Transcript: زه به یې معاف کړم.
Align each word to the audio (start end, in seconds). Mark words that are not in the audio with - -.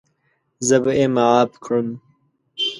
زه 0.67 0.77
به 0.83 0.91
یې 0.99 1.07
معاف 1.15 1.51
کړم. 1.63 1.87